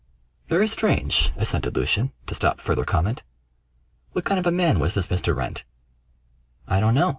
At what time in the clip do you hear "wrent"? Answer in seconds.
5.35-5.63